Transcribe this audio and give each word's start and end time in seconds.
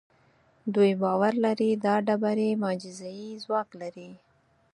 دوی 0.73 0.91
باور 1.03 1.33
لري 1.45 1.71
دا 1.85 1.95
ډبرې 2.07 2.49
معجزه 2.63 3.09
اي 3.17 3.27
ځواک 3.43 3.69
لري. 3.81 4.09